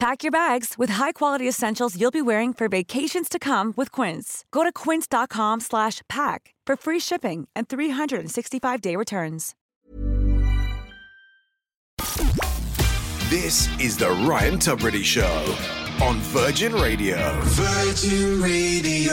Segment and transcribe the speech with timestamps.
[0.00, 4.44] Pack your bags with high-quality essentials you'll be wearing for vacations to come with Quince.
[4.52, 9.56] Go to quince.com slash pack for free shipping and 365-day returns.
[13.28, 15.56] This is the Ryan Tubridy Show
[16.00, 17.40] on Virgin Radio.
[17.42, 19.12] Virgin Radio.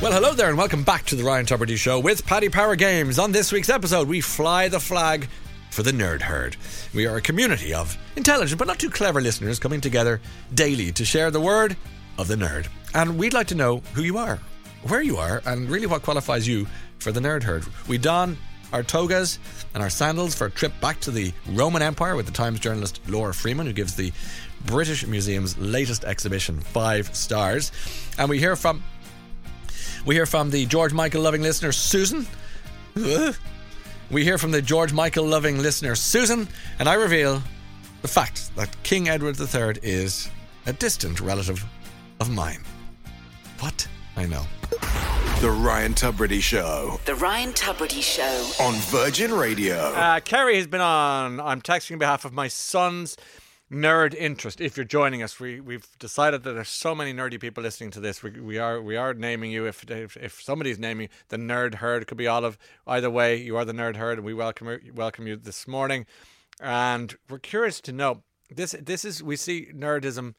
[0.00, 3.18] Well, hello there, and welcome back to the Ryan Tubridy Show with Paddy Power Games.
[3.18, 5.28] On this week's episode, we fly the flag
[5.70, 6.56] for the Nerd Herd.
[6.94, 10.20] We are a community of intelligent but not too clever listeners coming together
[10.54, 11.76] daily to share the word
[12.18, 12.68] of the nerd.
[12.94, 14.38] And we'd like to know who you are,
[14.82, 16.66] where you are, and really what qualifies you
[16.98, 17.64] for the Nerd Herd.
[17.88, 18.36] We don
[18.72, 19.38] our togas
[19.74, 23.00] and our sandals for a trip back to the Roman Empire with the Times journalist
[23.08, 24.12] Laura Freeman, who gives the
[24.66, 27.72] British Museum's latest exhibition five stars.
[28.18, 28.82] And we hear from
[30.06, 32.26] we hear from the George Michael loving listener Susan.
[34.10, 36.48] We hear from the George Michael loving listener Susan,
[36.80, 37.42] and I reveal
[38.02, 40.28] the fact that King Edward III is
[40.66, 41.64] a distant relative
[42.18, 42.64] of mine.
[43.60, 43.86] What?
[44.16, 44.42] I know.
[45.40, 48.62] The Ryan Tubridy Show The Ryan Tubridy Show.
[48.62, 49.76] on Virgin Radio.
[49.76, 51.40] Uh, Kerry has been on.
[51.40, 53.16] I'm texting on behalf of my son's
[53.70, 54.60] nerd interest.
[54.60, 58.00] If you're joining us, we we've decided that there's so many nerdy people listening to
[58.00, 58.22] this.
[58.22, 59.66] We, we are we are naming you.
[59.66, 62.58] If, if if somebody's naming the nerd herd, could be Olive.
[62.86, 66.06] Either way, you are the nerd herd, and we welcome welcome you this morning.
[66.60, 68.74] And we're curious to know this.
[68.80, 70.34] This is we see nerdism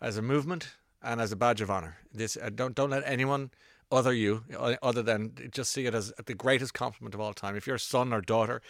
[0.00, 1.98] as a movement and as a badge of honor.
[2.12, 3.50] This uh, don't don't let anyone
[3.90, 7.54] other you uh, other than just see it as the greatest compliment of all time.
[7.54, 8.62] If your son or daughter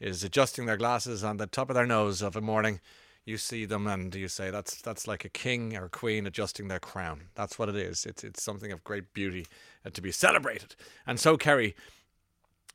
[0.00, 2.80] is adjusting their glasses on the top of their nose of a morning,
[3.24, 6.68] you see them and you say that's that's like a king or a queen adjusting
[6.68, 7.28] their crown.
[7.34, 8.04] That's what it is.
[8.04, 9.46] It's it's something of great beauty
[9.86, 10.74] uh, to be celebrated.
[11.06, 11.74] And so Kerry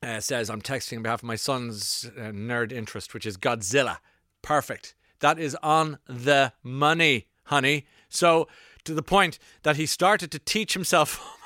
[0.01, 3.97] uh, says, I'm texting on behalf of my son's uh, nerd interest, which is Godzilla.
[4.41, 4.95] Perfect.
[5.19, 7.87] That is on the money, honey.
[8.09, 8.47] So,
[8.83, 11.37] to the point that he started to teach himself, oh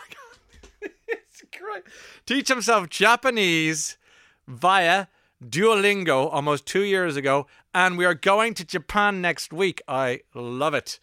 [0.82, 0.90] my
[1.72, 1.84] God,
[2.26, 3.98] teach himself Japanese
[4.48, 5.08] via
[5.44, 7.48] Duolingo almost two years ago.
[7.74, 9.82] And we are going to Japan next week.
[9.88, 11.00] I love it.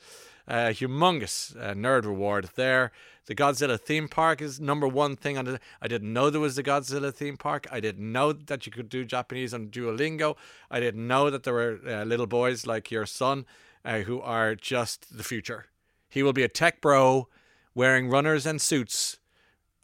[0.46, 2.92] Uh, humongous uh, nerd reward there.
[3.26, 5.58] The Godzilla theme park is number one thing on.
[5.82, 7.66] I didn't know there was a Godzilla theme park.
[7.70, 10.36] I didn't know that you could do Japanese on Duolingo.
[10.70, 13.44] I didn't know that there were uh, little boys like your son
[13.84, 15.66] uh, who are just the future.
[16.08, 17.28] He will be a tech bro
[17.74, 19.18] wearing runners and suits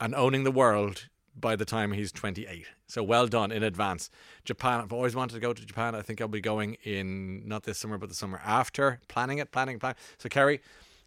[0.00, 1.08] and owning the world
[1.38, 2.66] by the time he's 28.
[2.86, 4.10] So well done in advance.
[4.44, 5.94] Japan, I've always wanted to go to Japan.
[5.94, 9.00] I think I'll be going in not this summer, but the summer after.
[9.08, 9.96] Planning it, planning, planning.
[10.18, 10.60] So, Kerry,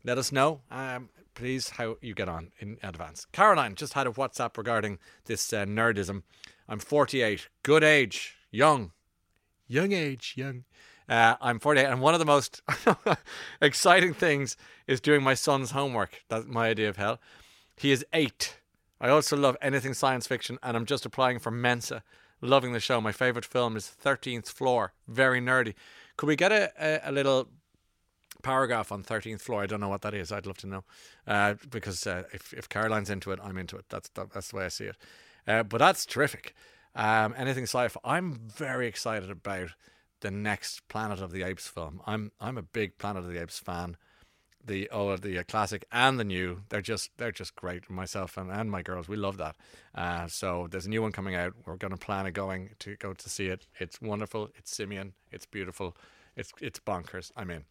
[0.03, 3.25] let us know, um, please, how you get on in advance.
[3.31, 6.23] Caroline just had a WhatsApp regarding this uh, nerdism.
[6.69, 8.91] I'm 48, good age, young,
[9.67, 10.63] young age, young.
[11.09, 12.61] Uh, I'm 48, and one of the most
[13.61, 14.57] exciting things
[14.87, 16.21] is doing my son's homework.
[16.27, 17.19] That's my idea of hell.
[17.77, 18.57] He is eight.
[18.99, 22.03] I also love anything science fiction, and I'm just applying for Mensa.
[22.39, 23.01] Loving the show.
[23.01, 24.93] My favorite film is 13th Floor.
[25.07, 25.73] Very nerdy.
[26.17, 27.49] Could we get a, a, a little
[28.43, 29.63] paragraph on 13th floor.
[29.63, 30.31] I don't know what that is.
[30.31, 30.83] I'd love to know.
[31.25, 33.85] Uh, because uh, if, if Caroline's into it, I'm into it.
[33.89, 34.97] That's, that, that's the way I see it.
[35.47, 36.53] Uh, but that's terrific.
[36.95, 37.99] Um, anything sci-fi.
[38.03, 39.69] I'm very excited about
[40.21, 42.01] the next Planet of the Apes film.
[42.07, 43.97] I'm I'm a big Planet of the Apes fan.
[44.67, 46.61] The oh the uh, classic and the new.
[46.69, 47.89] They're just they're just great.
[47.89, 49.55] Myself and, and my girls, we love that.
[49.95, 51.53] Uh, so there's a new one coming out.
[51.65, 53.65] We're going to plan a going to go to see it.
[53.79, 54.49] It's wonderful.
[54.57, 55.13] It's simian.
[55.31, 55.95] It's beautiful.
[56.35, 57.31] It's it's bonkers.
[57.35, 57.63] I'm in.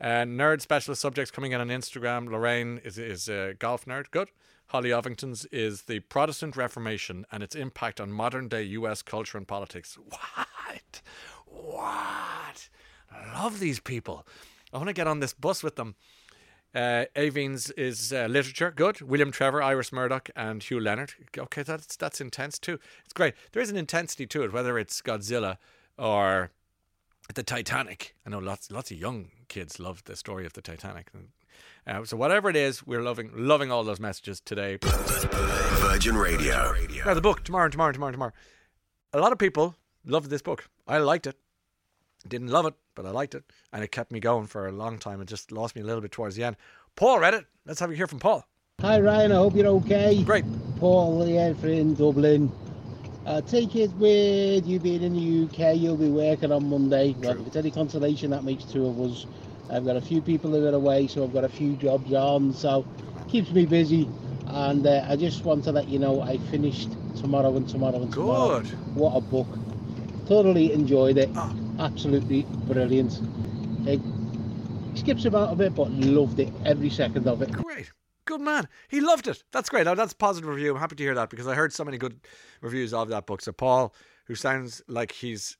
[0.00, 2.28] Uh, nerd specialist subjects coming in on Instagram.
[2.28, 4.10] Lorraine is is a golf nerd.
[4.10, 4.30] Good.
[4.68, 9.02] Holly Ovington's is the Protestant Reformation and its impact on modern day U.S.
[9.02, 9.98] culture and politics.
[10.08, 11.02] What?
[11.46, 12.68] What?
[13.34, 14.26] Love these people.
[14.72, 15.96] I want to get on this bus with them.
[16.74, 19.00] Uh, Avines is uh, literature, good.
[19.00, 21.14] William Trevor, Iris Murdoch, and Hugh Leonard.
[21.36, 22.78] Okay, that's that's intense too.
[23.04, 23.34] It's great.
[23.52, 25.56] There is an intensity to it, whether it's Godzilla
[25.98, 26.50] or
[27.34, 28.14] the Titanic.
[28.24, 31.08] I know lots lots of young kids love the story of the Titanic.
[31.86, 34.78] Uh, so whatever it is, we're loving loving all those messages today.
[34.80, 36.74] Virgin Radio.
[37.04, 38.32] Now the book tomorrow, tomorrow, tomorrow, tomorrow.
[39.12, 39.74] A lot of people
[40.04, 40.68] loved this book.
[40.86, 41.36] I liked it.
[42.28, 44.98] Didn't love it, but I liked it, and it kept me going for a long
[44.98, 45.20] time.
[45.20, 46.56] It just lost me a little bit towards the end.
[46.96, 47.46] Paul read it.
[47.64, 48.46] Let's have you hear from Paul.
[48.80, 50.22] Hi Ryan, I hope you're okay.
[50.22, 50.44] Great.
[50.78, 52.50] Paul here in Dublin.
[53.26, 57.14] Uh, take it with you being in the UK, you'll be working on Monday.
[57.18, 59.26] Well, if it's any consolation, that makes two of us.
[59.70, 62.54] I've got a few people that are away, so I've got a few jobs on,
[62.54, 62.86] so
[63.28, 64.08] keeps me busy.
[64.46, 68.12] And uh, I just want to let you know I finished tomorrow and tomorrow and
[68.12, 68.60] tomorrow.
[68.60, 68.68] Good.
[68.94, 69.46] What a book!
[70.26, 71.28] Thoroughly enjoyed it.
[71.36, 71.54] Ah.
[71.80, 73.20] Absolutely brilliant.
[73.86, 74.00] It
[74.94, 77.50] skips about a bit, but loved it every second of it.
[77.52, 77.90] Great.
[78.26, 78.68] Good man.
[78.88, 79.42] He loved it.
[79.50, 79.86] That's great.
[79.86, 80.74] Now, that's positive review.
[80.74, 82.20] I'm happy to hear that because I heard so many good
[82.60, 83.40] reviews of that book.
[83.40, 83.94] So, Paul,
[84.26, 85.56] who sounds like he's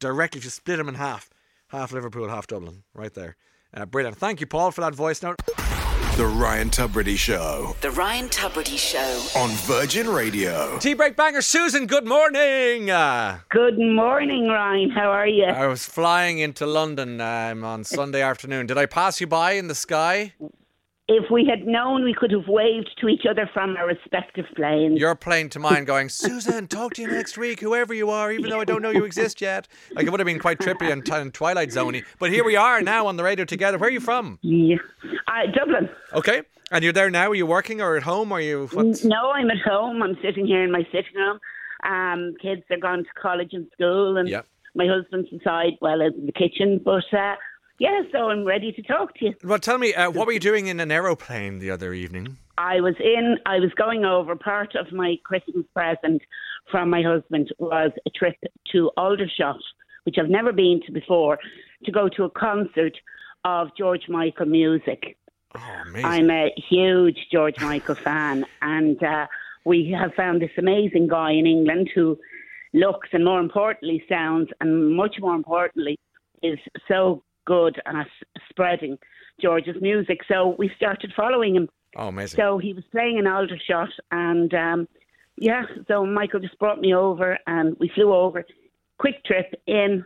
[0.00, 1.30] directly just split him in half
[1.68, 3.36] half Liverpool, half Dublin, right there.
[3.72, 4.16] Uh, brilliant.
[4.16, 5.36] Thank you, Paul, for that voice note.
[6.20, 9.40] The Ryan Tubridy Show The Ryan Tubridy Show.
[9.40, 10.78] on Virgin Radio.
[10.78, 11.86] Tea break banger, Susan.
[11.86, 12.90] Good morning.
[12.90, 14.90] Uh, Good morning, Ryan.
[14.90, 15.46] How are you?
[15.46, 18.66] I was flying into London um, on Sunday afternoon.
[18.66, 20.34] Did I pass you by in the sky?
[21.12, 24.96] If we had known, we could have waved to each other from our respective planes.
[25.00, 28.48] Your plane to mine going, Susan, talk to you next week, whoever you are, even
[28.48, 29.66] though I don't know you exist yet.
[29.92, 32.04] Like it would have been quite trippy and, t- Twilight Zoney.
[32.20, 33.76] But here we are now on the radio together.
[33.76, 34.38] Where are you from?
[34.42, 34.76] Yeah.
[35.26, 35.88] Uh, Dublin.
[36.12, 36.42] Okay.
[36.70, 37.30] And you're there now?
[37.30, 38.30] Are you working or at home?
[38.30, 38.68] Or are you.
[38.72, 39.04] What's...
[39.04, 40.04] No, I'm at home.
[40.04, 41.40] I'm sitting here in my sitting room.
[41.82, 44.42] Um, kids are gone to college and school, and Yeah.
[44.76, 46.80] my husband's inside, well, in the kitchen.
[46.84, 47.34] But uh,
[47.80, 49.34] yeah, so I'm ready to talk to you.
[49.42, 52.36] Well, tell me, uh, what were you doing in an aeroplane the other evening?
[52.58, 56.20] I was in, I was going over, part of my Christmas present
[56.70, 58.36] from my husband was a trip
[58.72, 59.62] to Aldershot,
[60.04, 61.38] which I've never been to before,
[61.86, 62.98] to go to a concert
[63.46, 65.16] of George Michael music.
[65.56, 65.60] Oh.
[66.04, 69.26] I'm a huge George Michael fan, and uh,
[69.64, 72.18] we have found this amazing guy in England who
[72.74, 75.98] looks and, more importantly, sounds, and much more importantly,
[76.42, 78.06] is so good at
[78.48, 78.96] spreading
[79.42, 80.20] George's music.
[80.28, 81.68] So we started following him.
[81.96, 82.36] oh, amazing.
[82.36, 84.88] So he was playing in Aldershot, and um,
[85.36, 88.44] yeah, so Michael just brought me over, and we flew over.
[88.98, 90.04] Quick trip in,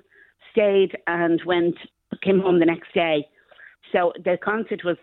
[0.52, 1.76] stayed, and went
[2.22, 3.26] came home the next day.
[3.92, 4.96] So the concert was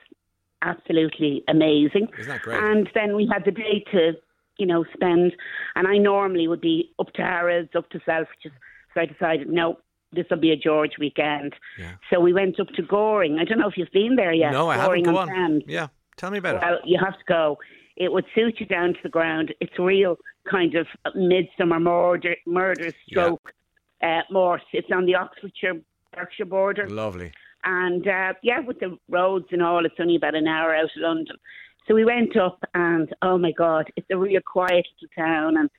[0.63, 2.07] absolutely amazing.
[2.17, 2.63] Isn't that great?
[2.63, 4.13] And then we had the day to,
[4.57, 5.33] you know, spend.
[5.75, 8.55] And I normally would be up to Harrods, up to Selfridges.
[8.93, 9.77] So I decided, no,
[10.13, 11.53] this will be a George weekend.
[11.77, 11.93] Yeah.
[12.11, 13.39] So we went up to Goring.
[13.39, 14.51] I don't know if you've been there yet.
[14.51, 14.87] no, I haven't.
[14.87, 15.27] Goring Go on.
[15.27, 15.63] Sand.
[15.67, 15.87] Yeah.
[16.17, 16.79] Tell me about it.
[16.85, 17.57] You have to go.
[17.95, 19.53] It would suit you down to the ground.
[19.59, 20.17] It's real
[20.49, 23.53] kind of Midsomer murder, murder stroke
[24.03, 24.63] uh, morse.
[24.73, 25.81] It's on the Oxfordshire
[26.13, 26.89] Berkshire border.
[26.89, 27.31] Lovely.
[27.63, 30.89] And uh, yeah, with the roads and all, it's only about an hour out of
[30.97, 31.35] London.
[31.87, 35.57] So we went up, and oh my God, it's a real quiet little town.
[35.57, 35.69] And,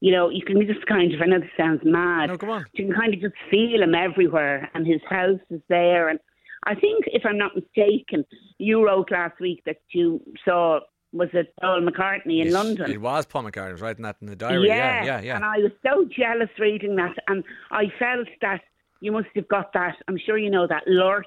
[0.00, 2.66] you know, you can just kind of, I know this sounds mad, No, come on.
[2.74, 6.08] you can kind of just feel him everywhere, and his house is there.
[6.08, 6.18] And
[6.66, 8.24] I think, if I'm not mistaken,
[8.58, 10.80] you wrote last week that you saw
[11.12, 12.90] was it Paul McCartney in Yes, London?
[12.90, 13.68] It was Paul McCartney.
[13.68, 14.66] I was writing that in the diary.
[14.66, 15.36] Yeah, yeah, yeah.
[15.36, 18.62] And I was so jealous reading that, and I felt that
[19.00, 19.94] you must have got that.
[20.08, 21.26] I'm sure you know that lurch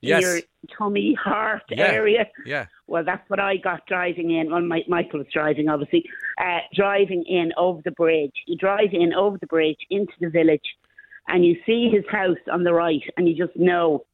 [0.00, 0.22] Yes.
[0.22, 0.40] your
[0.76, 1.88] tummy, heart Yeah.
[1.92, 2.26] area.
[2.46, 2.66] yeah.
[2.86, 4.50] Well, that's what I got driving in.
[4.50, 6.04] Well, my, Michael was driving, obviously.
[6.40, 8.32] Uh, driving in over the bridge.
[8.46, 10.62] You drive in over the bridge into the village,
[11.26, 14.04] and you see his house on the right, and you just know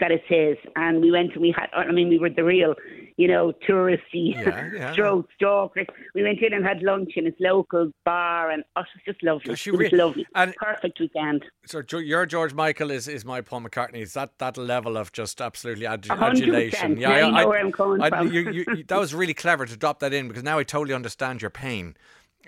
[0.00, 0.56] that it's his.
[0.76, 2.74] And we went and we had, I mean, we were the real,
[3.16, 4.92] you know, touristy, Yeah, yeah.
[4.94, 5.86] stroke stalkers.
[6.14, 9.22] We went in and had lunch in his local bar, and oh, it was just
[9.22, 9.42] lovely.
[9.46, 10.26] You it was re- lovely.
[10.34, 11.44] and- Perfect weekend.
[11.66, 14.02] So your George Michael is, is my Paul McCartney.
[14.02, 16.98] Is that that level of just absolutely ad- adulation?
[16.98, 18.32] Now you know where I'm coming I- from.
[18.32, 21.40] you- you- that was really clever to drop that in because now I totally understand
[21.40, 21.96] your pain.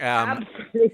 [0.00, 0.46] Um,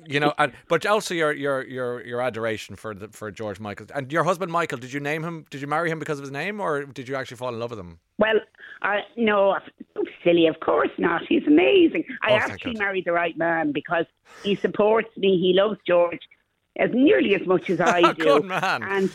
[0.06, 3.86] you know, and, but also your your your your adoration for the for George Michael
[3.94, 4.78] and your husband Michael.
[4.78, 5.44] Did you name him?
[5.50, 7.70] Did you marry him because of his name, or did you actually fall in love
[7.70, 7.98] with him?
[8.18, 8.40] Well,
[8.82, 9.58] I no,
[10.22, 10.46] silly.
[10.46, 11.22] Of course not.
[11.28, 12.04] He's amazing.
[12.22, 14.06] I Oh, actually married the right man because
[14.44, 15.38] he supports me.
[15.38, 16.20] He loves George
[16.78, 18.24] as nearly as much as I do.
[18.24, 18.82] Good man.
[18.82, 19.10] And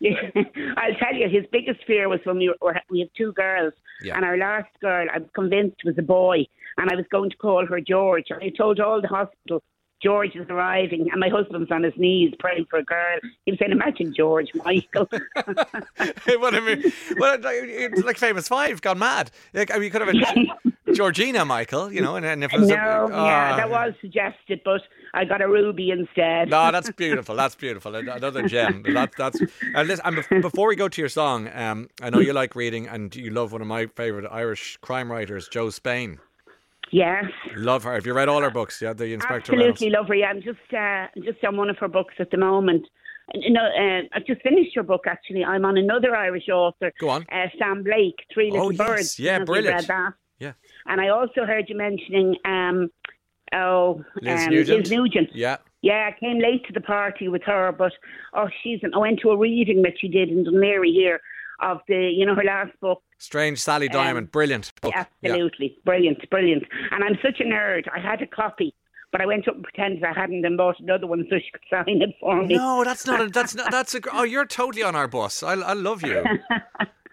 [0.76, 3.72] I'll tell you, his biggest fear was when we were we have two girls,
[4.02, 4.16] Yeah.
[4.16, 6.46] and our last girl, I'm convinced was a boy,
[6.78, 8.26] and I was going to call her George.
[8.30, 9.62] I told all the hospital.
[10.02, 13.18] George is arriving, and my husband's on his knees praying for a girl.
[13.46, 15.06] He was saying, "Imagine George Michael."
[15.46, 19.30] what I mean, well, it's like Famous Five gone mad.
[19.54, 22.58] Like, I mean, you could have a Georgina Michael, you know, and, and if it
[22.60, 23.56] was No, a, yeah, Ah.
[23.56, 24.82] that was suggested, but
[25.14, 26.50] I got a ruby instead.
[26.50, 27.36] No, that's beautiful.
[27.36, 27.94] That's beautiful.
[27.94, 28.82] Another gem.
[28.92, 29.40] That's that's.
[29.74, 32.88] And listen, and before we go to your song, um, I know you like reading
[32.88, 36.18] and you love one of my favorite Irish crime writers, Jo Spain.
[36.92, 37.24] Yes,
[37.56, 37.94] Love her.
[37.94, 38.80] Have you read all her books?
[38.80, 40.10] Yeah, the Inspector absolutely Reynolds.
[40.10, 40.24] lovely.
[40.24, 42.86] I'm just uh, just on one of her books at the moment.
[43.34, 45.02] Know, uh, I've just finished your book.
[45.06, 46.92] Actually, I'm on another Irish author.
[47.00, 47.24] Go on.
[47.32, 48.86] uh, Sam Blake, Three Little yes.
[48.86, 49.18] Birds.
[49.18, 49.88] Yeah, I don't know if you've brilliant.
[49.88, 50.12] Read that.
[50.38, 50.52] Yeah.
[50.86, 52.90] And I also heard you mentioning, um,
[53.54, 54.78] oh, Liz um, Nugent.
[54.80, 55.30] Liz Nugent.
[55.34, 55.58] Yeah.
[55.82, 57.92] Yeah, I came late to the party with her, but
[58.34, 58.80] oh, she's.
[58.82, 61.20] An, I went to a reading that she did in Laoghaire here
[61.62, 63.02] of the, you know, her last book.
[63.18, 64.72] Strange Sally Diamond, Um, brilliant.
[64.80, 64.92] book.
[64.94, 66.64] Absolutely, brilliant, brilliant.
[66.90, 67.84] And I'm such a nerd.
[67.94, 68.74] I had a copy,
[69.12, 71.62] but I went up and pretended I hadn't and bought another one so she could
[71.70, 72.56] sign it for me.
[72.56, 73.20] No, that's not.
[73.20, 73.70] A, that's not.
[73.70, 74.00] That's a.
[74.12, 75.42] Oh, you're totally on our bus.
[75.42, 76.24] I, I love you.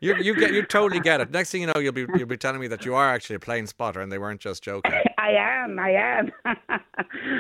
[0.02, 1.30] You you get you totally get it.
[1.30, 3.40] Next thing you know, you'll be you'll be telling me that you are actually a
[3.42, 4.94] plane spotter and they weren't just joking.
[5.30, 6.32] I am, I am.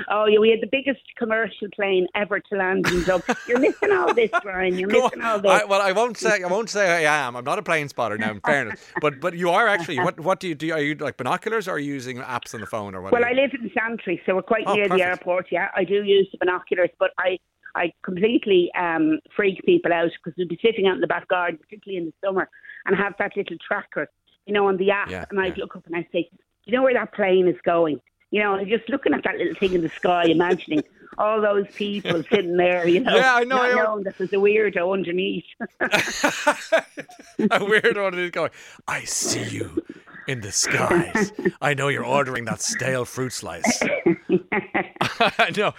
[0.09, 3.35] oh, yeah, we had the biggest commercial plane ever to land in Dublin.
[3.47, 4.77] You're missing all this, Brian.
[4.77, 5.41] You're Go missing all on.
[5.41, 5.51] this.
[5.51, 7.35] I, well, I won't say I won't say I am.
[7.35, 8.31] I'm not a plane spotter now.
[8.31, 9.99] In fairness, but but you are actually.
[9.99, 10.71] What what do you do?
[10.73, 13.11] Are you like binoculars or are you using apps on the phone or what?
[13.11, 14.97] Well, I live in Santry, so we're quite Oh, near perfect.
[14.99, 15.45] the airport.
[15.51, 17.39] Yeah, I do use the binoculars, but I
[17.75, 21.57] I completely um, freak people out because we'd be sitting out in the back garden,
[21.59, 22.49] particularly in the summer,
[22.85, 24.09] and have that little tracker,
[24.45, 25.63] you know, on the app, Yeah, and I'd yeah.
[25.63, 26.37] look up and I'd say, "Do
[26.71, 27.99] you know where that plane is going?"
[28.31, 30.83] You know, and just looking at that little thing in the sky, imagining
[31.17, 33.83] all those people sitting there, you know, Yeah, I know, not I know.
[33.83, 35.43] knowing that there's a weirdo underneath.
[35.81, 38.51] a weirdo is going.
[38.87, 39.83] I see you
[40.27, 41.33] in the skies.
[41.61, 43.81] I know you're ordering that stale fruit slice.
[45.19, 45.73] I know.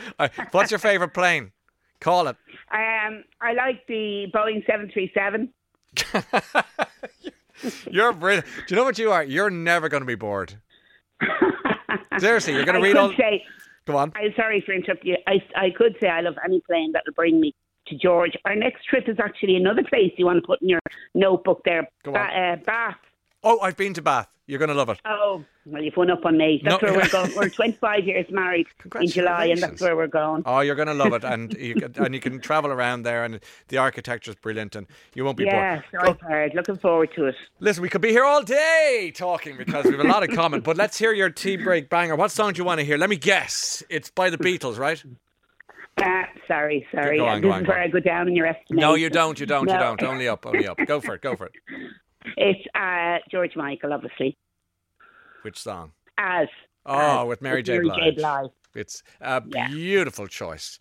[0.50, 1.52] What's your favorite plane?
[2.00, 2.36] Call it.
[2.72, 5.52] um, I like the Boeing 737.
[7.90, 8.46] You're brilliant.
[8.66, 9.22] Do you know what you are?
[9.22, 10.54] You're never going to be bored.
[12.18, 13.12] Seriously, you're going to read all.
[13.16, 13.44] say,
[13.86, 14.12] Go on.
[14.14, 15.16] I'm sorry for interrupting you.
[15.26, 17.54] I, I could say I love any plane that will bring me
[17.88, 18.32] to George.
[18.44, 20.80] Our next trip is actually another place you want to put in your
[21.14, 21.88] notebook there.
[22.04, 22.96] Go Ba- uh, Bath.
[23.42, 24.28] Oh, I've been to Bath.
[24.46, 24.98] You're going to love it.
[25.04, 26.60] Oh, well, you've won up on me.
[26.64, 26.88] That's No.
[26.88, 27.32] where we're going.
[27.36, 28.66] We're 25 years married
[29.00, 30.42] in July, and that's where we're going.
[30.44, 33.24] Oh, you're going to love it, and you can, and you can travel around there,
[33.24, 36.18] and the architecture is brilliant, and you won't be Yeah, bored.
[36.20, 36.52] so hard.
[36.56, 37.36] Looking forward to it.
[37.60, 40.60] Listen, we could be here all day talking because we have a lot in common.
[40.62, 42.16] But let's hear your tea break banger.
[42.16, 42.98] What song do you want to hear?
[42.98, 43.84] Let me guess.
[43.88, 45.02] It's by the Beatles, right?
[46.02, 47.18] Ah, sorry, sorry.
[47.18, 47.84] Go on, this go on, is go where on.
[47.86, 48.80] I go down in your estimation.
[48.80, 49.38] No, you don't.
[49.38, 49.70] You don't.
[49.70, 50.02] You don't.
[50.02, 50.44] Only up.
[50.44, 50.78] Only up.
[50.86, 51.20] Go for it.
[51.22, 51.52] Go for it.
[52.36, 54.36] It's uh, George Michael, obviously.
[55.42, 55.92] Which song?
[56.18, 56.48] As.
[56.86, 57.72] Oh, as with Mary with J.
[57.78, 57.94] Mary J.
[58.10, 58.16] Blige.
[58.16, 58.50] Blige.
[58.74, 59.68] It's a Yeah.
[59.68, 60.78] beautiful choice.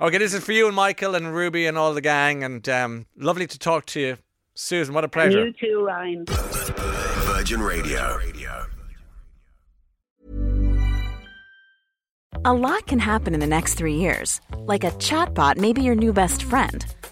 [0.00, 3.06] Okay, this is for you and Michael and Ruby and all the gang, and um,
[3.16, 4.16] lovely to talk to you,
[4.54, 4.94] Susan.
[4.94, 5.46] What a And pleasure.
[5.46, 6.24] you too, Ryan.
[6.28, 8.18] Virgin Radio.
[12.44, 14.40] A lot can happen in the next three years.
[14.56, 16.84] Like a chatbot may be your new best friend.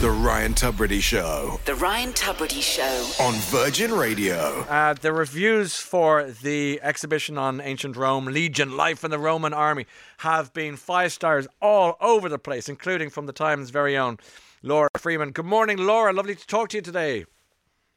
[0.00, 3.24] The Ryan Tubridy Show The Ryan Tubridy Show.
[3.24, 4.60] on Virgin Radio.
[4.68, 9.86] Uh, the reviews for the exhibition on ancient Rome, Legion, Life in the Roman Army,
[10.18, 14.18] have been five stars all over the place, including from the Times' very own
[14.62, 15.32] Laura Freeman.
[15.32, 16.12] Good morning, Laura.
[16.12, 17.24] Lovely to talk to you today.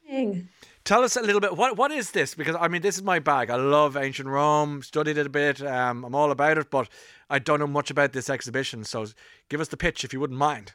[0.09, 0.49] Morning.
[0.83, 1.55] Tell us a little bit.
[1.55, 2.33] What what is this?
[2.33, 3.51] Because I mean, this is my bag.
[3.51, 4.81] I love ancient Rome.
[4.81, 5.61] Studied it a bit.
[5.61, 6.89] Um, I'm all about it, but
[7.29, 8.83] I don't know much about this exhibition.
[8.85, 9.05] So
[9.49, 10.73] give us the pitch if you wouldn't mind.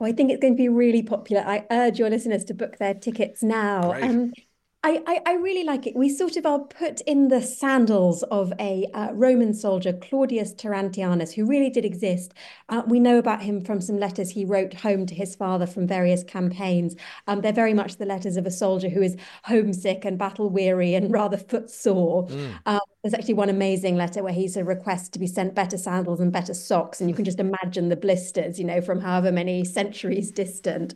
[0.00, 1.42] Well, I think it's going to be really popular.
[1.42, 3.92] I urge your listeners to book their tickets now.
[3.92, 4.32] Um,
[4.82, 5.94] I, I, I really like it.
[5.94, 11.34] We sort of are put in the sandals of a uh, Roman soldier, Claudius Terentianus,
[11.34, 12.32] who really did exist.
[12.70, 15.86] Uh, we know about him from some letters he wrote home to his father from
[15.86, 16.96] various campaigns.
[17.26, 20.94] Um, they're very much the letters of a soldier who is homesick and battle weary
[20.94, 22.28] and rather footsore.
[22.64, 26.20] Um, there's actually one amazing letter where he's a request to be sent better sandals
[26.20, 29.62] and better socks, and you can just imagine the blisters, you know, from however many
[29.62, 30.94] centuries distant.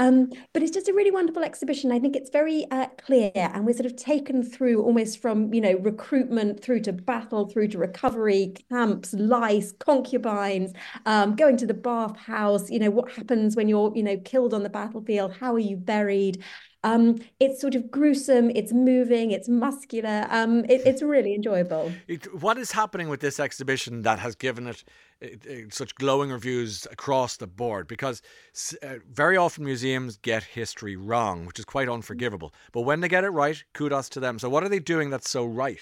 [0.00, 1.90] Um, but it's just a really wonderful exhibition.
[1.90, 5.60] I think it's very uh, clear, and we're sort of taken through almost from you
[5.60, 10.72] know recruitment through to battle, through to recovery, camps, lice, concubines,
[11.04, 12.70] um, going to the bathhouse.
[12.70, 15.32] You know what happens when you're you know killed on the battlefield?
[15.32, 16.44] How are you buried?
[16.84, 20.26] Um, it's sort of gruesome, it's moving, it's muscular.
[20.30, 21.92] Um, it, it's really enjoyable.
[22.06, 24.84] It, what is happening with this exhibition that has given it,
[25.20, 27.88] it, such glowing reviews across the board?
[27.88, 28.22] Because
[28.82, 32.54] uh, very often museums get history wrong, which is quite unforgivable.
[32.72, 34.38] But when they get it right, kudos to them.
[34.38, 35.80] So, what are they doing that's so right?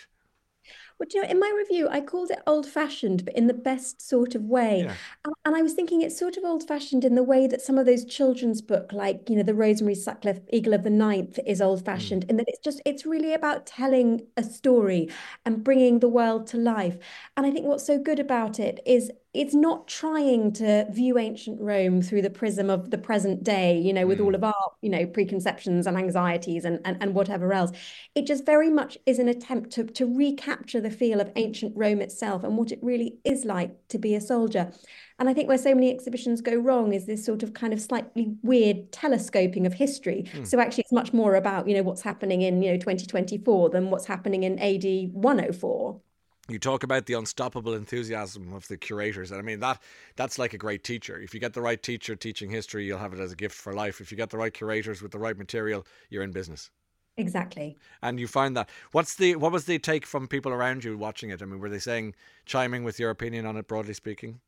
[0.98, 4.00] Well, you know, in my review, I called it old fashioned, but in the best
[4.00, 4.84] sort of way.
[4.86, 4.94] Yeah.
[5.26, 7.76] And, and I was thinking it's sort of old fashioned in the way that some
[7.76, 11.60] of those children's book, like, you know, the Rosemary Sutcliff Eagle of the Ninth is
[11.60, 12.30] old fashioned mm.
[12.30, 15.10] in that it's just, it's really about telling a story
[15.44, 16.96] and bringing the world to life.
[17.36, 21.60] And I think what's so good about it is it's not trying to view ancient
[21.60, 24.36] Rome through the prism of the present day, you know, with all mm.
[24.36, 27.70] of our, you know, preconceptions and anxieties and, and, and whatever else.
[28.14, 32.00] It just very much is an attempt to, to recapture the feel of ancient Rome
[32.00, 34.72] itself and what it really is like to be a soldier.
[35.18, 37.80] And I think where so many exhibitions go wrong is this sort of kind of
[37.80, 40.28] slightly weird telescoping of history.
[40.32, 40.44] Hmm.
[40.44, 43.90] So actually it's much more about, you know, what's happening in, you know, 2024 than
[43.90, 46.00] what's happening in AD 104
[46.48, 49.80] you talk about the unstoppable enthusiasm of the curators and i mean that
[50.16, 53.12] that's like a great teacher if you get the right teacher teaching history you'll have
[53.12, 55.38] it as a gift for life if you get the right curators with the right
[55.38, 56.70] material you're in business
[57.16, 60.96] exactly and you find that what's the what was the take from people around you
[60.96, 62.14] watching it i mean were they saying
[62.46, 64.40] chiming with your opinion on it broadly speaking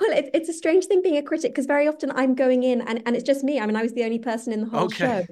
[0.00, 2.80] well, it, it's a strange thing being a critic because very often I'm going in
[2.82, 3.60] and, and it's just me.
[3.60, 4.88] I mean, I was the only person in the whole Okay.
[4.88, 5.26] show.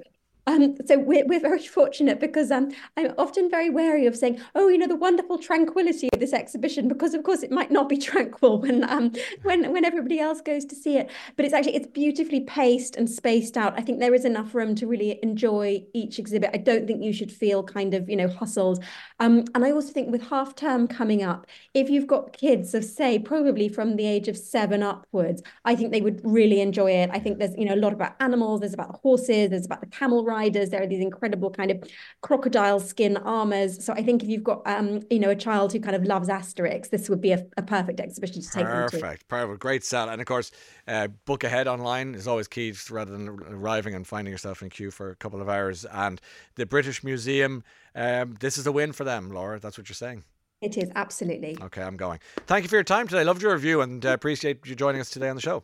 [0.45, 4.67] Um, so we're, we're very fortunate because um, I'm often very wary of saying, oh,
[4.67, 7.97] you know, the wonderful tranquility of this exhibition, because of course it might not be
[8.09, 11.09] tranquil when um, when when everybody else goes to see it.
[11.35, 13.77] But it's actually it's beautifully paced and spaced out.
[13.77, 16.51] I think there is enough room to really enjoy each exhibit.
[16.53, 18.83] I don't think you should feel kind of you know hustled.
[19.19, 22.83] Um, and I also think with half term coming up, if you've got kids of
[22.83, 27.09] say probably from the age of seven upwards, I think they would really enjoy it.
[27.13, 29.87] I think there's you know a lot about animals, there's about horses, there's about the
[29.87, 30.69] camel riders.
[30.69, 31.83] There are these incredible kind of
[32.21, 33.83] crocodile skin armors.
[33.83, 36.29] So I think if you've got um, you know a child who kind of loves
[36.29, 38.97] Asterix, this would be a, a perfect exhibition to take them to.
[38.97, 40.09] Perfect, perfect, great sell.
[40.09, 40.51] And of course,
[40.87, 44.91] uh, book ahead online is always key rather than arriving and finding yourself in queue
[44.91, 45.85] for a couple of hours.
[45.85, 46.19] And
[46.55, 47.63] the British Museum,
[47.95, 49.59] um, this is a win for them, Laura.
[49.59, 50.23] That's what you're saying.
[50.61, 51.57] It is absolutely.
[51.61, 52.19] Okay, I'm going.
[52.47, 53.25] Thank you for your time today.
[53.25, 55.61] Loved your review and uh, appreciate you joining us today on the show.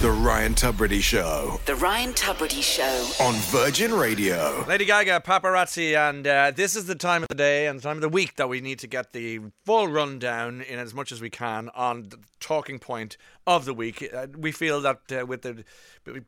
[0.00, 3.22] The Ryan Tubridy Show The Ryan Tubridy Show.
[3.22, 4.64] on Virgin Radio.
[4.66, 7.98] Lady Gaga, paparazzi, and uh, this is the time of the day and the time
[7.98, 11.20] of the week that we need to get the full rundown in as much as
[11.20, 14.08] we can on the talking point of the week.
[14.14, 15.64] Uh, we feel that uh, with the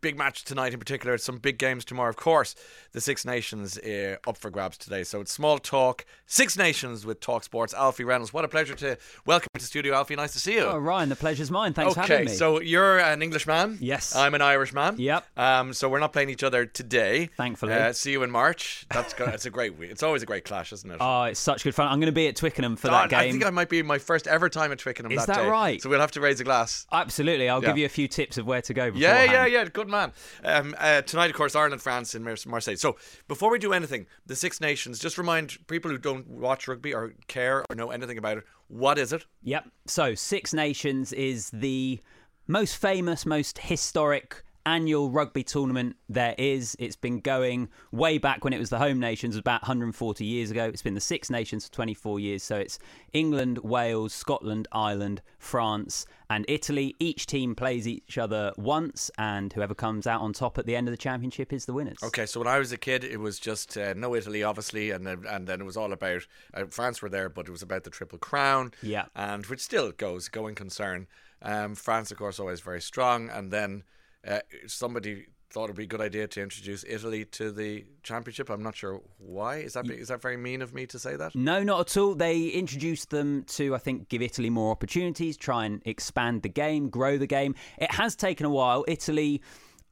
[0.00, 2.54] big match tonight in particular, some big games tomorrow, of course,
[2.92, 5.04] the Six Nations uh, up for grabs today.
[5.04, 7.74] So it's small talk, Six Nations with Talk Sports.
[7.74, 8.96] Alfie Reynolds, what a pleasure to
[9.26, 10.16] welcome you to studio, Alfie.
[10.16, 10.62] Nice to see you.
[10.64, 11.72] Oh, Ryan, the pleasure's mine.
[11.74, 12.32] Thanks for okay, having me.
[12.34, 13.78] so you're an Englishman.
[13.80, 14.14] Yes.
[14.16, 14.96] I'm an Irishman.
[14.98, 15.24] Yep.
[15.36, 17.30] Um, so we're not playing each other today.
[17.36, 17.72] Thankfully.
[17.72, 18.86] Uh, see you in March.
[18.90, 19.90] That's go- it's a great week.
[19.90, 20.98] It's always a great clash, isn't it?
[21.00, 21.88] Oh, it's such good fun.
[21.88, 23.18] I'm going to be at Twickenham for Oh, that game.
[23.20, 25.80] I think I might be my first ever time at Twickenham Is that, that right?
[25.80, 26.86] So we'll have to raise a glass.
[27.02, 27.48] Absolutely.
[27.48, 27.68] I'll Yeah.
[27.68, 28.90] give you a few tips of where to go Yeah,
[29.24, 29.32] beforehand.
[29.32, 29.64] yeah, yeah.
[29.68, 30.12] Good man.
[30.44, 32.76] Um, uh, tonight, of course, Ireland, France, in Mar- Marseille.
[32.76, 32.96] So
[33.28, 34.98] before we do anything, the Six Nations.
[34.98, 38.44] Just remind people who don't watch rugby or care or know anything about it.
[38.68, 39.24] What is it?
[39.42, 39.68] Yep.
[39.86, 42.00] So, Six Nations is the
[42.46, 46.76] most famous, most historic annual rugby tournament there is.
[46.78, 50.64] It's been going way back when it was the home nations, about 140 years ago.
[50.64, 52.42] It's been the Six Nations for 24 years.
[52.42, 52.78] So, it's
[53.12, 56.94] England, Wales, Scotland, Ireland, France, and Italy.
[56.98, 60.88] Each team plays each other once, and whoever comes out on top at the end
[60.88, 61.98] of the championship is the winners.
[62.02, 65.06] Okay, so when I was a kid, it was just uh, no Italy, obviously, and
[65.06, 67.84] then, and then it was all about uh, France were there, but it was about
[67.84, 69.06] the Triple Crown, Yeah.
[69.14, 71.06] and which still goes going concern.
[71.44, 73.82] Um, France, of course, always very strong, and then
[74.26, 78.48] uh, somebody thought it'd be a good idea to introduce Italy to the championship.
[78.48, 79.56] I'm not sure why.
[79.56, 81.34] Is that is that very mean of me to say that?
[81.34, 82.14] No, not at all.
[82.14, 86.88] They introduced them to, I think, give Italy more opportunities, try and expand the game,
[86.88, 87.54] grow the game.
[87.78, 88.84] It has taken a while.
[88.88, 89.42] Italy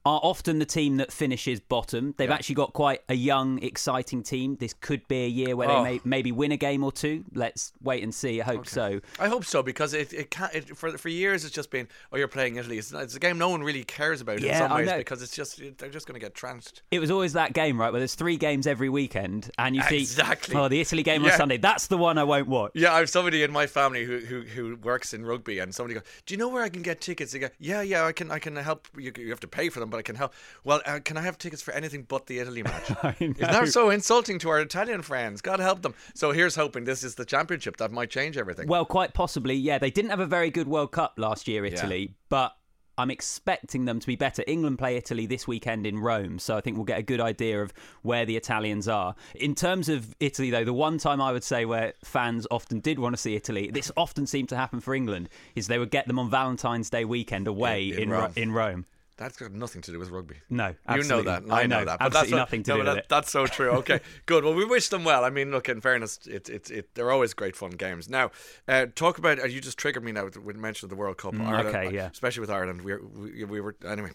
[0.05, 2.13] are often the team that finishes bottom.
[2.17, 2.35] They've Yeah.
[2.35, 4.55] actually got quite a young, exciting team.
[4.59, 5.83] This could be a year where Oh.
[5.83, 7.23] they may maybe win a game or two.
[7.33, 8.41] Let's wait and see.
[8.41, 8.99] I hope so.
[9.19, 12.17] I hope so because it it, can, it for for years it's just been oh
[12.17, 12.77] you're playing Italy.
[12.79, 15.21] It's, it's a game no one really cares about in Yeah, some I ways because
[15.21, 16.81] it's just they're just going to get trounced.
[16.91, 19.97] It was always that game, right, where there's three games every weekend, and you see
[19.99, 20.55] Exactly.
[20.55, 21.31] oh, the Italy game Yeah.
[21.31, 21.57] on Sunday.
[21.57, 22.71] That's the one I won't watch.
[22.73, 25.93] Yeah, I have somebody in my family who, who who works in rugby, and somebody
[25.93, 28.31] goes, "Do you know where I can get tickets?" They go, "Yeah, yeah, I can
[28.31, 28.87] I can help.
[28.97, 31.21] You, you have to pay for them, but I can help." Well, uh, can I
[31.21, 32.89] have tickets for anything but the Italy match?
[33.19, 35.41] Isn't that so insulting to our Italian friends?
[35.41, 35.93] God help them.
[36.15, 38.67] So here's hoping this is the championship that might change everything.
[38.67, 39.77] Well, quite possibly, yeah.
[39.77, 42.55] They didn't have a very good World Cup last year, Italy, but
[42.97, 44.43] I'm expecting them to be better.
[44.45, 47.61] England play Italy this weekend in Rome, so I think we'll get a good idea
[47.61, 47.73] of
[48.03, 49.15] where the Italians are.
[49.35, 52.99] In terms of Italy, though, the one time I would say where fans often did
[52.99, 56.05] want to see Italy, this often seemed to happen for England, is they would get
[56.07, 58.85] them on Valentine's Day weekend away In- in in, Ro- in Rome.
[59.21, 60.37] That's got nothing to do with rugby.
[60.49, 61.43] No, You know that.
[61.49, 61.99] I I know, know, that.
[61.99, 63.05] But absolutely that's nothing to no, do with that- it.
[63.09, 63.69] That's so true.
[63.81, 64.43] Okay, good.
[64.43, 65.23] Well, we wish them well.
[65.23, 68.09] I mean, look, in fairness, it, it, it, they're always great fun games.
[68.09, 68.31] Now,
[68.67, 69.39] uh, talk about.
[69.39, 71.33] Uh, you just triggered me now with, with mention of the World Cup.
[71.35, 72.09] Mm, Ireland, okay, yeah.
[72.11, 74.09] Especially with Ireland, we, we we were anyway.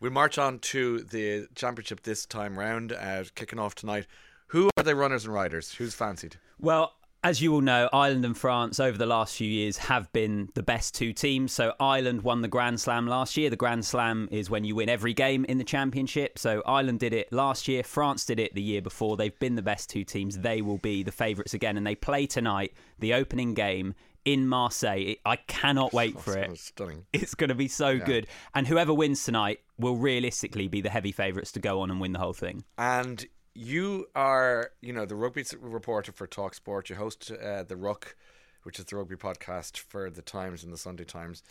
[0.00, 4.06] We march on to the championship this time round, uh, kicking off tonight.
[4.48, 5.72] Who are the runners and riders?
[5.74, 6.36] Who's fancied?
[6.58, 6.94] Well,
[7.26, 10.62] as you all know, Ireland and France over the last few years have been the
[10.62, 11.50] best two teams.
[11.50, 13.50] So Ireland won the Grand Slam last year.
[13.50, 16.38] The Grand Slam is when you win every game in the championship.
[16.38, 17.82] So Ireland did it last year.
[17.82, 19.16] France did it the year before.
[19.16, 20.38] They've been the best two teams.
[20.38, 21.76] They will be the favourites again.
[21.76, 25.14] And they play tonight, the opening game in Marseille.
[25.24, 26.56] I cannot wait for it.
[26.56, 27.06] Stunning.
[27.12, 28.28] It's going to be so good.
[28.54, 32.12] And whoever wins tonight will realistically be the heavy favourites to go on and win
[32.12, 32.62] the whole thing.
[32.78, 36.90] And you are, you know, the rugby reporter for Talk Sport.
[36.90, 38.14] You host uh, the Ruck,
[38.62, 41.42] which is the rugby podcast for the Times and the Sunday Times.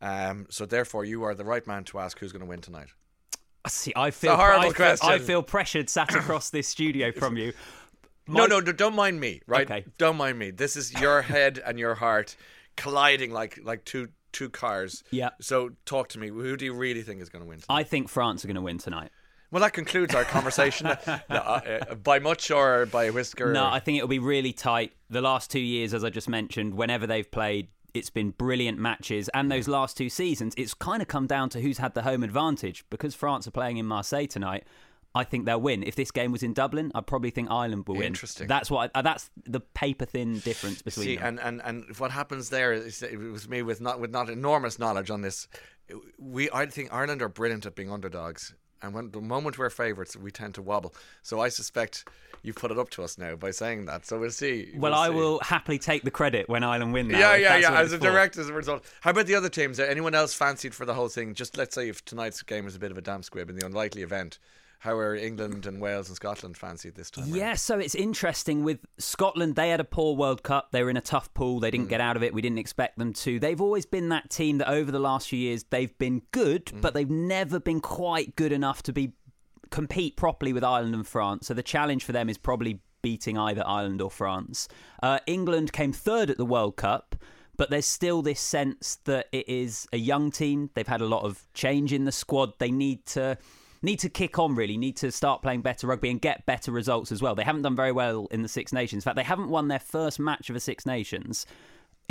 [0.00, 2.88] Um, so therefore, you are the right man to ask who's going to win tonight.
[3.68, 4.96] See, I feel horrible I feel.
[5.02, 7.52] I feel pressured sat across this studio from you.
[8.26, 9.70] No, My- no, no, don't mind me, right?
[9.70, 9.84] Okay.
[9.98, 10.50] Don't mind me.
[10.50, 12.36] This is your head and your heart
[12.76, 15.04] colliding like like two two cars.
[15.10, 15.30] Yeah.
[15.40, 16.28] So talk to me.
[16.28, 17.58] Who do you really think is going to win?
[17.58, 17.76] tonight?
[17.80, 19.10] I think France are going to win tonight.
[19.50, 20.86] Well, that concludes our conversation.
[21.08, 23.52] no, uh, uh, by much or by a whisker?
[23.52, 24.92] No, I think it'll be really tight.
[25.08, 29.28] The last two years, as I just mentioned, whenever they've played, it's been brilliant matches.
[29.34, 32.22] And those last two seasons, it's kind of come down to who's had the home
[32.22, 32.84] advantage.
[32.90, 34.64] Because France are playing in Marseille tonight,
[35.14, 35.82] I think they'll win.
[35.82, 38.06] If this game was in Dublin, I probably think Ireland will win.
[38.06, 38.46] Interesting.
[38.46, 38.92] That's what.
[38.94, 41.38] I, uh, that's the paper thin difference between See, them.
[41.38, 44.78] and, and, and what happens there is it was me with not with not enormous
[44.78, 45.48] knowledge on this.
[46.18, 50.16] We I think Ireland are brilliant at being underdogs, and when the moment we're favourites,
[50.16, 50.94] we tend to wobble.
[51.22, 52.06] So I suspect
[52.42, 54.06] you've put it up to us now by saying that.
[54.06, 54.70] So we'll see.
[54.74, 55.14] well, We'll I see.
[55.14, 57.08] will happily take the credit when Ireland win.
[57.08, 57.80] Now, Yeah, yeah, yeah.
[57.80, 58.04] As a for.
[58.04, 58.84] direct as a result.
[59.02, 59.78] How about the other teams?
[59.78, 61.34] Anyone else fancied for the whole thing?
[61.34, 63.66] Just let's say if tonight's game is a bit of a damn squib in the
[63.66, 64.38] unlikely event,
[64.80, 67.26] how are England and Wales and Scotland fancied this time?
[67.28, 69.54] Yeah, so it's interesting with Scotland.
[69.54, 70.72] They had a poor World Cup.
[70.72, 71.60] They were in a tough pool.
[71.60, 71.90] They didn't Mm.
[71.90, 72.34] get out of it.
[72.34, 73.38] We didn't expect them to.
[73.38, 76.80] They've always been that team that over the last few years they've been good, Mm.
[76.80, 79.12] but they've never been quite good enough to be
[79.70, 81.46] compete properly with Ireland and France.
[81.46, 84.66] So the challenge for them is probably beating either Ireland or France.
[85.02, 87.16] Uh, England came third at the World Cup.
[87.56, 90.70] But there's still this sense that it is a young team.
[90.72, 92.54] They've had a lot of change in the squad.
[92.58, 93.36] They need to
[93.82, 94.76] need to kick on really.
[94.76, 97.34] Need to start playing better rugby and get better results as well.
[97.34, 99.02] They haven't done very well in the six nations.
[99.02, 101.46] In fact they haven't won their first match of a six nations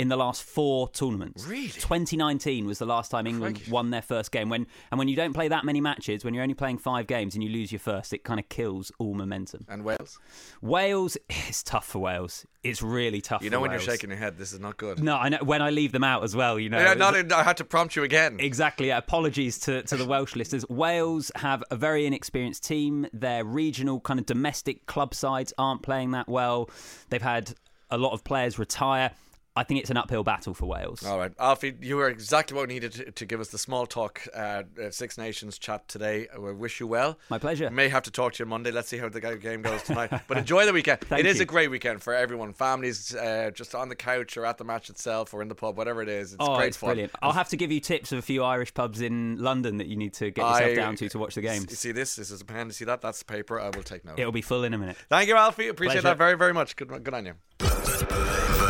[0.00, 1.68] in the last four tournaments Really?
[1.68, 5.32] 2019 was the last time england won their first game when and when you don't
[5.32, 8.12] play that many matches when you're only playing five games and you lose your first
[8.12, 10.18] it kind of kills all momentum And Wales.
[10.62, 13.86] wales it's tough for wales it's really tough You know when Wales.
[13.86, 15.02] you're shaking your head, this is not good.
[15.02, 17.42] no i know when i leave them out as well you know Yeah, not I
[17.42, 18.38] had to prompt you again.
[18.40, 18.88] Exactly.
[18.88, 18.98] yeah.
[18.98, 20.64] Apologies to, to the Welsh listeners.
[20.68, 23.06] Wales have a very inexperienced team.
[23.12, 26.70] Their regional kind of domestic club sides aren't playing that well.
[27.10, 27.54] They've had
[27.90, 29.10] a lot of players retire.
[29.56, 31.04] I think it's an uphill battle for Wales.
[31.04, 33.84] All right, Alfie, you were exactly what we needed to, to give us the small
[33.84, 36.28] talk uh, Six Nations chat today.
[36.38, 37.18] We wish you well.
[37.30, 37.68] My pleasure.
[37.68, 38.70] May have to talk to you Monday.
[38.70, 40.12] Let's see how the game goes tonight.
[40.28, 41.00] but enjoy the weekend.
[41.08, 41.42] Thank it is you.
[41.42, 42.52] a great weekend for everyone.
[42.52, 45.76] Families uh, just on the couch or at the match itself or in the pub,
[45.76, 46.32] whatever it is.
[46.34, 46.88] It's oh, great it's fun.
[46.90, 47.12] brilliant.
[47.20, 49.96] I'll have to give you tips of a few Irish pubs in London that you
[49.96, 51.76] need to get yourself I- down to to watch the You games.
[51.78, 52.14] see this?
[52.14, 52.70] This is a pen.
[52.70, 53.00] See that?
[53.00, 53.60] That's the paper.
[53.60, 54.18] I will take note.
[54.18, 54.96] It'll be full in a minute.
[55.08, 55.68] Thank you, Alfie.
[55.68, 56.08] Appreciate Pleasure.
[56.08, 56.76] that very, very much.
[56.76, 57.34] Good, good on you.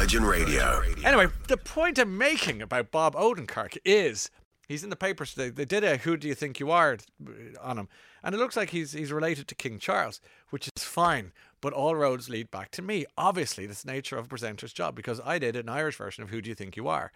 [0.00, 0.82] Virgin Radio.
[1.04, 4.30] Anyway, the point I'm making about Bob Odenkirk is
[4.66, 5.50] he's in the papers today.
[5.50, 7.88] They did a "Who do you think you are?" Uh, on him,
[8.22, 11.32] and it looks like he's he's related to King Charles, which is fine.
[11.60, 13.04] But all roads lead back to me.
[13.18, 16.40] Obviously, the nature of a presenter's job because I did an Irish version of "Who
[16.40, 17.12] do you think you are?"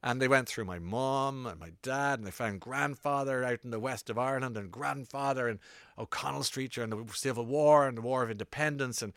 [0.00, 3.72] And they went through my mom and my dad, and they found grandfather out in
[3.72, 5.58] the west of Ireland, and grandfather in
[5.98, 9.12] O'Connell Street during the Civil War and the War of Independence, and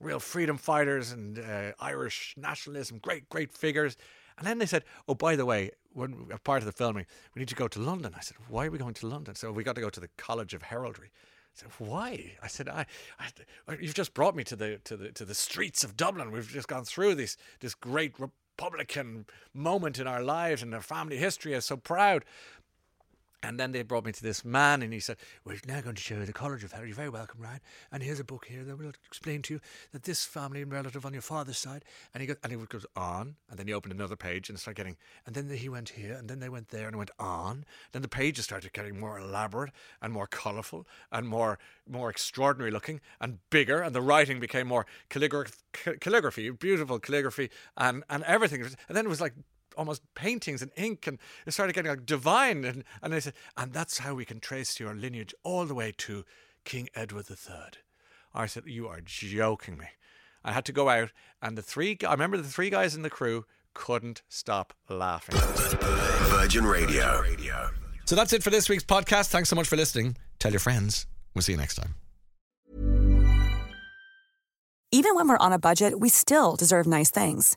[0.00, 3.96] real freedom fighters and uh, Irish nationalism, great, great figures.
[4.36, 7.48] And then they said, "Oh, by the way, when part of the filming, we need
[7.48, 9.76] to go to London." I said, "Why are we going to London?" So we got
[9.76, 11.08] to go to the College of Heraldry.
[11.08, 12.86] I said, "Why?" I said, I,
[13.18, 16.32] I, "You've just brought me to the to the to the streets of Dublin.
[16.32, 21.16] We've just gone through this this great Republican moment in our lives and our family
[21.16, 21.54] history.
[21.54, 22.24] I'm so proud."
[23.44, 26.02] And then they brought me to this man, and he said, We're now going to
[26.02, 26.86] show you the College of Health.
[26.86, 27.60] You're very welcome, Ryan.
[27.92, 29.60] And here's a book here that will explain to you
[29.92, 31.84] that this family and relative on your father's side.
[32.12, 34.76] And he, goes, and he goes on, and then he opened another page and started
[34.76, 37.64] getting, and then he went here, and then they went there, and went on.
[37.92, 43.00] Then the pages started getting more elaborate and more colourful and more more extraordinary looking
[43.20, 48.62] and bigger, and the writing became more calligraphy beautiful calligraphy, and, and everything.
[48.62, 49.34] And then it was like
[49.76, 52.64] almost paintings and ink, and it started getting like divine.
[52.64, 55.92] And, and they said, and that's how we can trace your lineage all the way
[55.98, 56.24] to
[56.64, 57.80] King Edward III.
[58.34, 59.86] I said, you are joking me.
[60.44, 61.10] I had to go out,
[61.40, 65.36] and the three, I remember the three guys in the crew couldn't stop laughing.
[66.28, 67.22] Virgin Radio.
[68.04, 69.28] So that's it for this week's podcast.
[69.28, 70.16] Thanks so much for listening.
[70.38, 71.06] Tell your friends.
[71.34, 71.94] We'll see you next time.
[74.92, 77.56] Even when we're on a budget, we still deserve nice things.